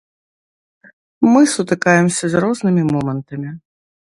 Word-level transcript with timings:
Мы 1.31 1.41
сутыкаемся 1.53 2.23
з 2.35 2.45
рознымі 2.47 2.83
момантамі. 2.91 3.49